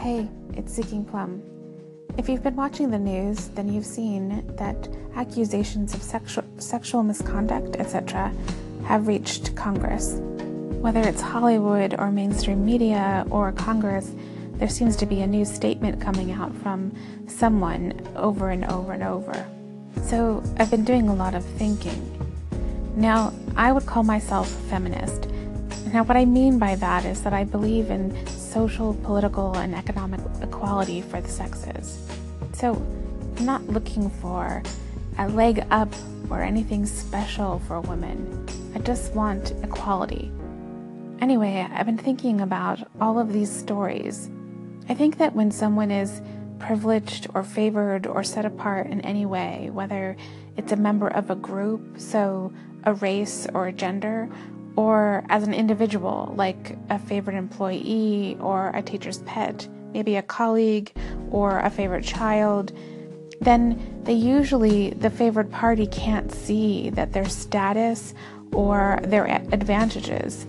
[0.00, 1.42] Hey, it's Seeking Plum.
[2.16, 7.76] If you've been watching the news, then you've seen that accusations of sexual, sexual misconduct,
[7.76, 8.32] etc.,
[8.86, 10.14] have reached Congress.
[10.80, 14.10] Whether it's Hollywood or mainstream media or Congress,
[14.54, 16.92] there seems to be a new statement coming out from
[17.26, 19.46] someone over and over and over.
[20.04, 22.00] So I've been doing a lot of thinking.
[22.96, 25.26] Now, I would call myself a feminist.
[25.86, 30.20] Now, what I mean by that is that I believe in social, political, and economic
[30.40, 32.06] equality for the sexes.
[32.52, 32.74] So,
[33.36, 34.62] I'm not looking for
[35.18, 35.92] a leg up
[36.30, 38.46] or anything special for women.
[38.74, 40.30] I just want equality.
[41.20, 44.30] Anyway, I've been thinking about all of these stories.
[44.88, 46.22] I think that when someone is
[46.58, 50.16] privileged or favored or set apart in any way, whether
[50.56, 52.52] it's a member of a group, so
[52.84, 54.30] a race or a gender,
[54.76, 60.92] or as an individual, like a favorite employee or a teacher's pet, maybe a colleague
[61.30, 62.72] or a favorite child,
[63.40, 68.14] then they usually, the favored party can't see that their status
[68.52, 70.46] or their advantages.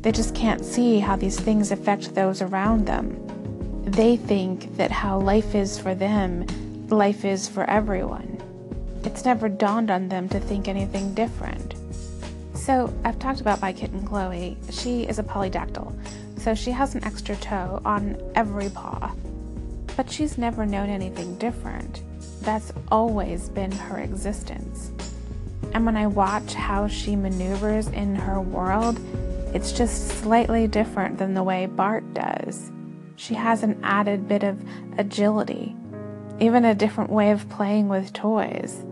[0.00, 3.16] They just can't see how these things affect those around them.
[3.84, 6.46] They think that how life is for them,
[6.88, 8.40] life is for everyone.
[9.04, 11.71] It's never dawned on them to think anything different.
[12.62, 14.56] So, I've talked about my kitten Chloe.
[14.70, 15.92] She is a polydactyl,
[16.38, 19.12] so she has an extra toe on every paw.
[19.96, 22.04] But she's never known anything different.
[22.42, 24.92] That's always been her existence.
[25.74, 29.00] And when I watch how she maneuvers in her world,
[29.52, 32.70] it's just slightly different than the way Bart does.
[33.16, 34.64] She has an added bit of
[34.98, 35.74] agility,
[36.38, 38.84] even a different way of playing with toys.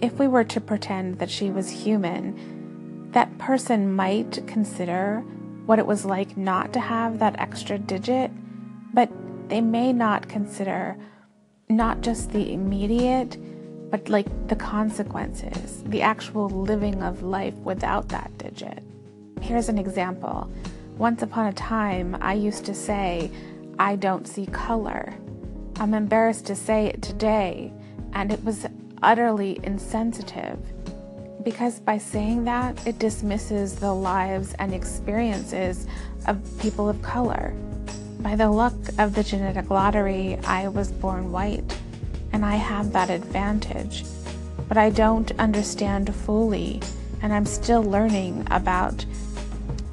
[0.00, 2.61] If we were to pretend that she was human,
[3.12, 5.22] that person might consider
[5.66, 8.30] what it was like not to have that extra digit,
[8.92, 9.10] but
[9.48, 10.96] they may not consider
[11.68, 13.36] not just the immediate,
[13.90, 18.82] but like the consequences, the actual living of life without that digit.
[19.40, 20.50] Here's an example.
[20.96, 23.30] Once upon a time, I used to say,
[23.78, 25.14] I don't see color.
[25.76, 27.72] I'm embarrassed to say it today,
[28.12, 28.66] and it was
[29.02, 30.58] utterly insensitive
[31.44, 35.86] because by saying that, it dismisses the lives and experiences
[36.26, 37.54] of people of color.
[38.20, 41.78] By the luck of the genetic lottery, I was born white,
[42.32, 44.04] and I have that advantage.
[44.68, 46.80] But I don't understand fully,
[47.20, 49.04] and I'm still learning about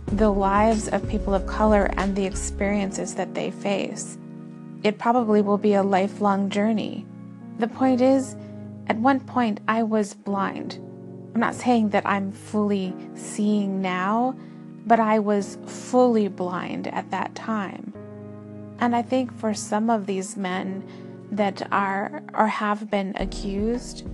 [0.07, 4.17] the lives of people of color and the experiences that they face.
[4.83, 7.05] It probably will be a lifelong journey.
[7.57, 8.35] The point is,
[8.87, 10.79] at one point, I was blind.
[11.39, 14.35] I'm not saying that I'm fully seeing now,
[14.85, 17.93] but I was fully blind at that time.
[18.79, 20.85] And I think for some of these men
[21.31, 24.05] that are or have been accused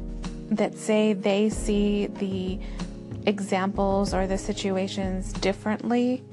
[0.55, 2.59] that say they see the
[3.25, 6.23] examples or the situations differently,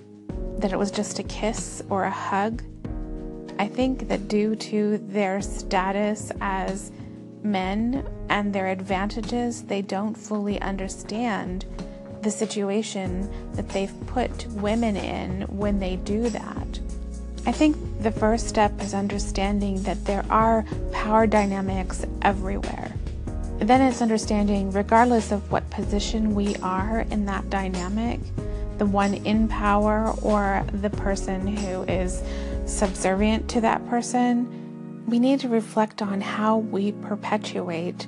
[0.58, 2.62] that it was just a kiss or a hug,
[3.58, 6.92] I think that due to their status as
[7.44, 11.64] men and their advantages, they don't fully understand
[12.22, 16.80] the situation that they've put women in when they do that.
[17.44, 22.92] I think the first step is understanding that there are power dynamics everywhere.
[23.58, 28.20] Then it's understanding, regardless of what position we are in that dynamic,
[28.78, 32.22] the one in power or the person who is
[32.66, 34.61] subservient to that person,
[35.06, 38.06] we need to reflect on how we perpetuate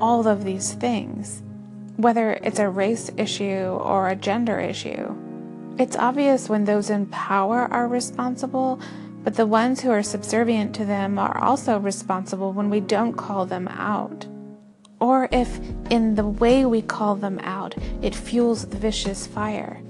[0.00, 1.42] all of these things,
[1.96, 5.14] whether it's a race issue or a gender issue.
[5.78, 8.80] It's obvious when those in power are responsible,
[9.24, 13.46] but the ones who are subservient to them are also responsible when we don't call
[13.46, 14.26] them out.
[15.00, 15.60] Or if,
[15.90, 19.80] in the way we call them out, it fuels the vicious fire.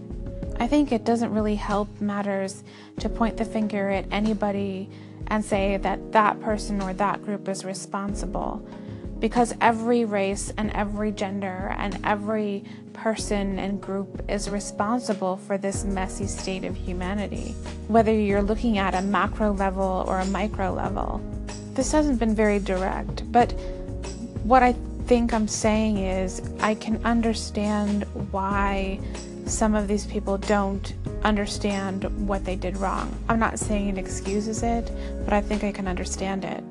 [0.61, 2.65] I think it doesn't really help matters
[3.01, 4.91] to point the finger at anybody
[5.29, 8.67] and say that that person or that group is responsible
[9.21, 15.85] because every race and every gender and every person and group is responsible for this
[15.85, 17.55] messy state of humanity,
[17.89, 21.21] whether you're looking at a macro level or a micro level.
[21.75, 23.53] This hasn't been very direct, but
[24.45, 24.75] what I
[25.07, 29.01] think I'm saying is I can understand why
[29.49, 33.13] some of these people don't understand what they did wrong.
[33.29, 34.91] I'm not saying it excuses it,
[35.25, 36.63] but I think I can understand it.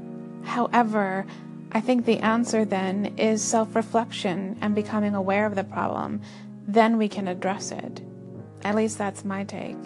[0.44, 1.26] However,
[1.72, 6.22] I think the answer then is self reflection and becoming aware of the problem.
[6.68, 8.02] Then we can address it.
[8.64, 9.78] At least that's my take.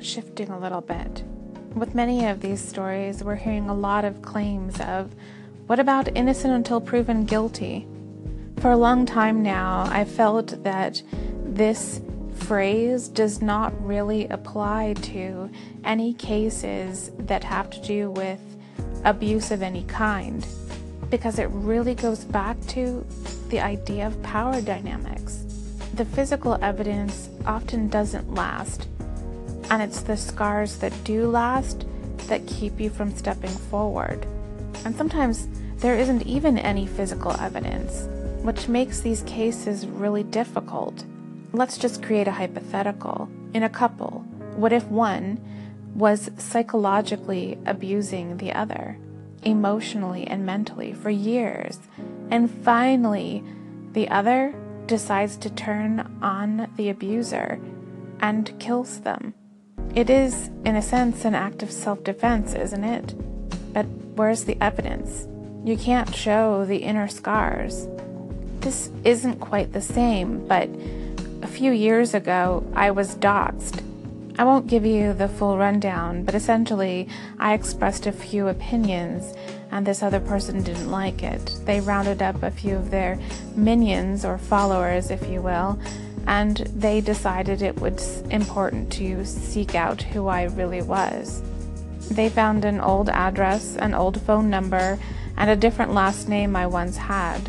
[0.00, 1.22] But shifting a little bit.
[1.74, 5.14] With many of these stories, we're hearing a lot of claims of,
[5.66, 7.86] what about innocent until proven guilty?
[8.60, 11.02] For a long time now, I felt that
[11.44, 12.00] this
[12.34, 15.50] phrase does not really apply to
[15.84, 18.40] any cases that have to do with
[19.04, 20.46] abuse of any kind,
[21.10, 23.04] because it really goes back to
[23.50, 25.44] the idea of power dynamics.
[25.92, 28.88] The physical evidence often doesn't last,
[29.70, 31.86] and it's the scars that do last
[32.28, 34.26] that keep you from stepping forward.
[34.84, 38.08] And sometimes there isn't even any physical evidence,
[38.42, 41.04] which makes these cases really difficult.
[41.52, 43.28] Let's just create a hypothetical.
[43.54, 44.24] In a couple,
[44.56, 45.40] what if one
[45.94, 48.98] was psychologically abusing the other,
[49.42, 51.78] emotionally and mentally, for years,
[52.30, 53.42] and finally
[53.92, 54.54] the other
[54.86, 57.60] decides to turn on the abuser
[58.20, 59.34] and kills them?
[59.94, 63.14] It is, in a sense, an act of self defense, isn't it?
[63.72, 65.26] But where's the evidence?
[65.64, 67.88] You can't show the inner scars.
[68.60, 70.68] This isn't quite the same, but
[71.42, 73.82] a few years ago, I was doxxed.
[74.38, 77.08] I won't give you the full rundown, but essentially,
[77.38, 79.34] I expressed a few opinions,
[79.72, 81.58] and this other person didn't like it.
[81.64, 83.18] They rounded up a few of their
[83.56, 85.78] minions, or followers, if you will,
[86.26, 91.42] and they decided it was important to seek out who I really was.
[92.10, 94.98] They found an old address, an old phone number,
[95.36, 97.40] and a different last name I once had.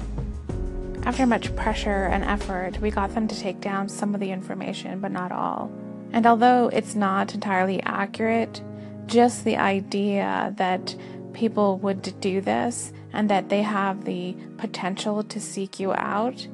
[1.03, 4.99] After much pressure and effort, we got them to take down some of the information,
[4.99, 5.71] but not all.
[6.13, 8.61] And although it's not entirely accurate,
[9.07, 10.95] just the idea that
[11.33, 16.47] people would do this and that they have the potential to seek you out,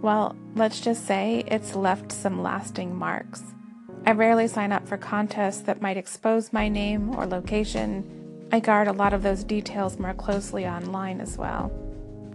[0.00, 3.42] well, let's just say it's left some lasting marks.
[4.06, 8.48] I rarely sign up for contests that might expose my name or location.
[8.52, 11.72] I guard a lot of those details more closely online as well.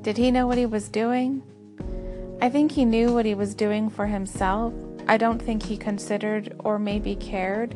[0.01, 1.41] Did he know what he was doing?
[2.41, 4.73] I think he knew what he was doing for himself.
[5.07, 7.73] I don't think he considered or maybe cared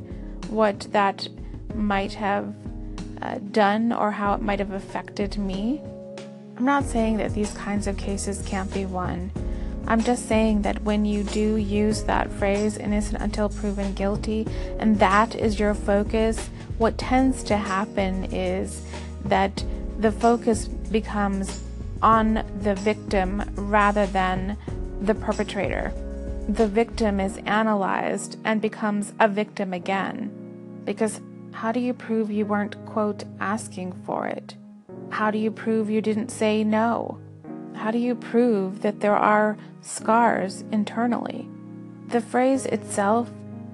[0.50, 1.28] what that
[1.74, 2.54] might have
[3.22, 5.82] uh, done or how it might have affected me.
[6.58, 9.32] I'm not saying that these kinds of cases can't be won.
[9.88, 14.46] I'm just saying that when you do use that phrase, innocent until proven guilty,
[14.80, 18.86] and that is your focus, what tends to happen is
[19.26, 19.64] that
[20.00, 21.64] the focus becomes
[22.02, 24.58] on the victim rather than
[25.02, 25.94] the perpetrator.
[26.50, 30.32] The victim is analyzed and becomes a victim again.
[30.84, 34.56] Because how do you prove you weren't, quote, asking for it?
[35.10, 37.20] How do you prove you didn't say no?
[37.78, 41.48] How do you prove that there are scars internally?
[42.08, 43.30] The phrase itself,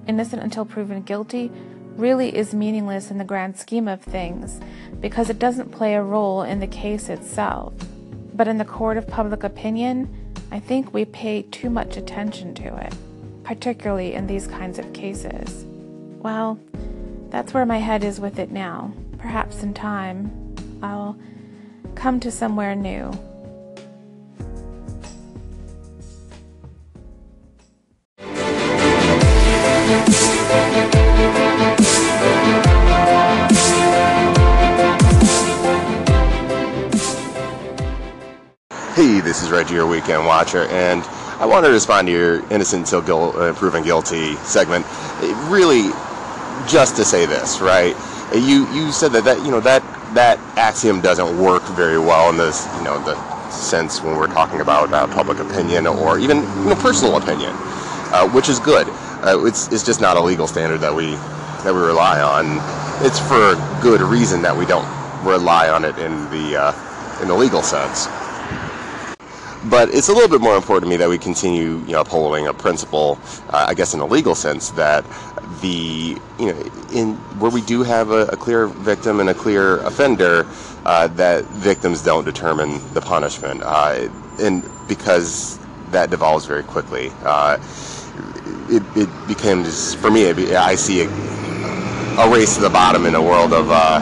[0.06, 1.50] innocent until proven guilty,
[1.96, 4.60] really is meaningless in the grand scheme of things
[5.00, 7.72] because it doesn't play a role in the case itself.
[8.34, 12.76] But in the court of public opinion, I think we pay too much attention to
[12.76, 12.92] it,
[13.42, 15.64] particularly in these kinds of cases.
[16.18, 16.58] Well,
[17.30, 18.92] that's where my head is with it now.
[19.18, 21.16] Perhaps in time, I'll
[21.94, 23.10] come to somewhere new.
[39.54, 41.02] Reggie, your weekend watcher, and
[41.38, 44.84] I want to respond to your innocent until uh, proven guilty segment.
[45.20, 45.90] It really,
[46.68, 47.94] just to say this, right?
[48.34, 49.82] You you said that that you know that
[50.14, 53.14] that axiom doesn't work very well in this you know the
[53.50, 57.52] sense when we're talking about uh, public opinion or even you know personal opinion,
[58.10, 58.88] uh, which is good.
[59.22, 61.12] Uh, it's it's just not a legal standard that we
[61.62, 62.58] that we rely on.
[63.06, 64.88] It's for good reason that we don't
[65.24, 68.08] rely on it in the uh, in the legal sense
[69.70, 72.46] but it's a little bit more important to me that we continue you know, upholding
[72.46, 73.18] a principle,
[73.50, 75.04] uh, I guess in a legal sense, that
[75.60, 76.60] the you know
[76.92, 80.46] in where we do have a, a clear victim and a clear offender,
[80.84, 84.08] uh, that victims don't determine the punishment, uh,
[84.40, 85.58] and because
[85.90, 87.10] that devolves very quickly.
[87.24, 87.58] Uh,
[88.68, 90.24] it, it becomes for me.
[90.24, 94.00] It I see a, a, race to the bottom in a world of uh,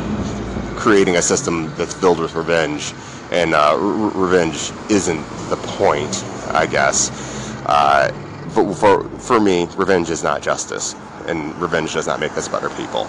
[0.82, 2.94] creating a system that's filled with revenge
[3.30, 7.54] and uh, revenge isn't the point, I guess.
[7.66, 8.10] Uh,
[8.54, 10.96] but for for me, revenge is not justice,
[11.26, 13.08] and revenge does not make us better people.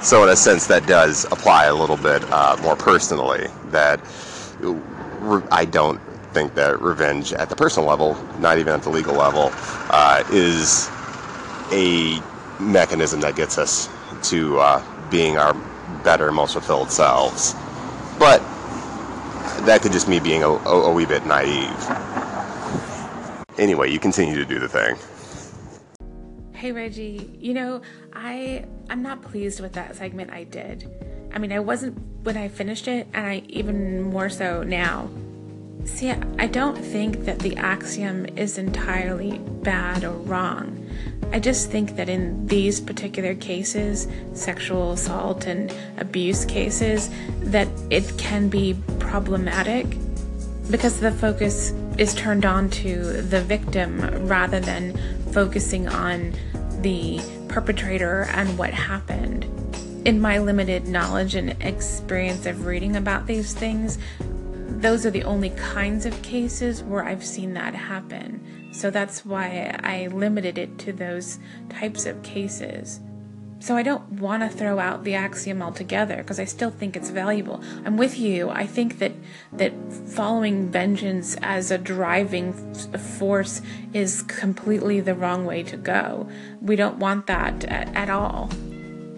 [0.00, 3.48] So, in a sense, that does apply a little bit uh, more personally.
[3.64, 4.02] That
[5.52, 6.00] I don't
[6.32, 9.56] think that revenge at the personal level, not even at the legal level,
[9.90, 10.92] uh, is
[11.72, 12.22] a
[12.58, 13.90] mechanism that gets us
[14.22, 15.54] to uh, being our
[16.02, 17.54] better, most fulfilled selves.
[18.18, 18.40] But
[19.66, 21.70] that could just me being a, a, a wee bit naive.
[23.58, 24.96] Anyway, you continue to do the thing.
[26.52, 30.90] Hey Reggie, you know, I I'm not pleased with that segment I did.
[31.32, 35.10] I mean, I wasn't when I finished it, and I even more so now.
[35.84, 40.85] See, I don't think that the axiom is entirely bad or wrong.
[41.32, 47.10] I just think that in these particular cases, sexual assault and abuse cases,
[47.40, 49.86] that it can be problematic
[50.70, 54.96] because the focus is turned on to the victim rather than
[55.32, 56.32] focusing on
[56.80, 59.44] the perpetrator and what happened.
[60.06, 63.98] In my limited knowledge and experience of reading about these things,
[64.78, 68.65] those are the only kinds of cases where I've seen that happen.
[68.72, 73.00] So that's why I limited it to those types of cases.
[73.58, 77.10] So I don't want to throw out the axiom altogether because I still think it's
[77.10, 77.62] valuable.
[77.84, 78.50] I'm with you.
[78.50, 79.12] I think that
[79.54, 79.72] that
[80.08, 83.62] following vengeance as a driving force
[83.94, 86.28] is completely the wrong way to go.
[86.60, 88.50] We don't want that at, at all.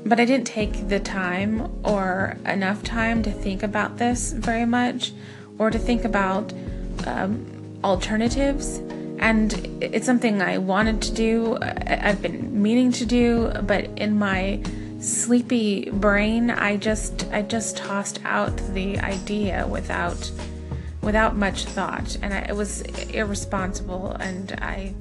[0.07, 5.13] But I didn't take the time or enough time to think about this very much
[5.59, 6.53] or to think about
[7.07, 7.45] um,
[7.83, 8.81] alternatives
[9.21, 11.59] and it's something I wanted to do.
[11.61, 14.63] I've been meaning to do, but in my
[15.01, 20.31] sleepy brain, I just I just tossed out the idea without
[21.03, 24.13] without much thought, and I, it was irresponsible.
[24.13, 24.95] And I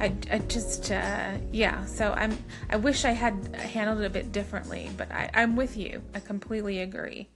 [0.00, 1.84] I, I just uh, yeah.
[1.86, 2.36] So I'm
[2.70, 6.02] I wish I had handled it a bit differently, but I, I'm with you.
[6.14, 7.28] I completely agree.